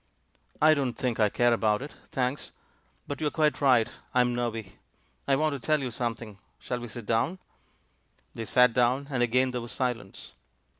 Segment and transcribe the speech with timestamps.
[0.59, 2.53] "I don't think I care about it, thanks;
[3.05, 4.79] but you're quite right— I'm nervy.
[5.27, 6.39] I want to tell you something.
[6.57, 7.37] ShaU we sit down?"
[8.33, 10.33] They sat down, and again there was silence.